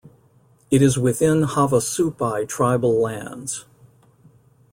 It 0.71 0.81
is 0.81 0.97
within 0.97 1.43
Havasupai 1.43 2.45
tribal 2.49 2.99
lands. 2.99 3.65